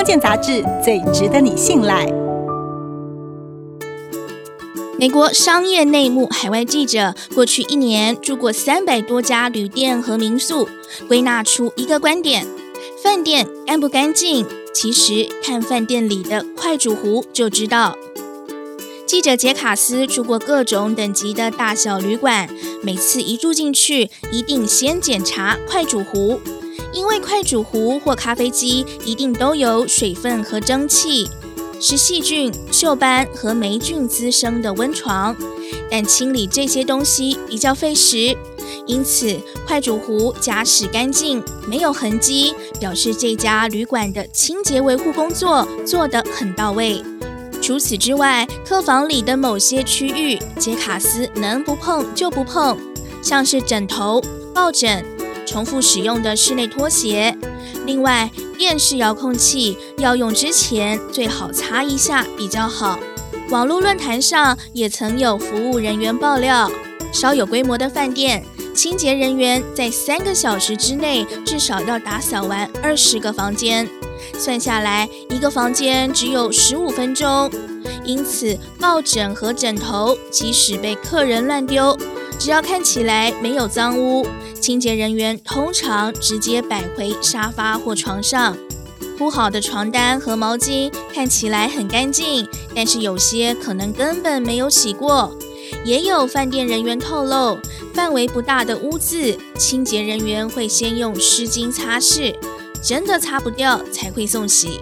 [0.00, 2.06] 康健杂志最值得你信赖。
[4.98, 10.66] 美国商业内幕海外记者过去一年住过三百多家旅店和民宿，
[11.06, 12.46] 归纳出一个观点：
[13.04, 17.94] 饭店干不干净，其实看饭店里的快煮壶就知道。
[19.06, 22.48] 记者杰卡斯住过各种等级的大小旅馆，
[22.82, 26.40] 每次一住进去，一定先检查快煮壶，
[26.92, 31.28] 因为快煮壶或咖啡机一定都有水分和蒸汽，
[31.80, 35.36] 是细菌、锈斑和霉菌滋生的温床。
[35.90, 38.36] 但清理这些东西比较费时，
[38.86, 47.02] 因此快煮壶假使干净、没有痕迹，表示这家旅馆的清洁维护工作做得很到位。
[47.62, 52.76] 除此之外，客房里的某些区域，杰卡斯能不碰就不碰，
[53.22, 54.22] 像是枕头、
[54.54, 55.04] 抱枕、
[55.50, 57.36] 重复使用的室内拖鞋。
[57.84, 63.00] 另外，电视遥控器要用之前最好擦一下比较好。
[63.48, 66.70] 网络论坛上也曾有服务人员爆料，
[67.12, 68.44] 稍有规模的饭店，
[68.76, 73.88] 清洁人员在三个小时之内至少要打扫完二十个房间。
[74.38, 77.50] 算下来，一个房间只有十五分钟，
[78.04, 81.98] 因此抱枕和枕头即使被客人乱丢，
[82.40, 84.26] 只要看起来没有脏污，
[84.58, 88.56] 清洁人员通常直接摆回沙发或床上。
[89.18, 95.36] 铺好的床单和毛巾看起来很干净，但是有些可能根本没有洗过。
[95.84, 97.58] 也有饭店人员透露，
[97.92, 102.34] 范围不大的污渍，清洁人员会先用湿巾擦拭。
[102.82, 104.80] 真的擦不掉才会送洗。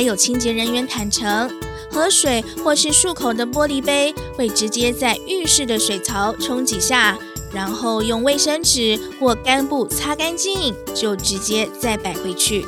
[0.00, 1.50] 还有清洁人员坦诚，
[1.90, 7.18] 喝水或是漱口的玻璃杯会直接在浴室的水槽冲几下，
[7.52, 12.64] 然后用卫生纸或干布擦干净，就直接再摆回去。